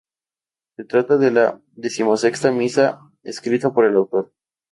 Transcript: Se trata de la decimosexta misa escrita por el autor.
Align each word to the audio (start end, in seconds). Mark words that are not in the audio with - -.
Se 0.77 0.83
trata 0.83 1.17
de 1.19 1.29
la 1.29 1.61
decimosexta 1.75 2.51
misa 2.51 3.01
escrita 3.21 3.71
por 3.71 3.85
el 3.85 3.95
autor. 3.97 4.33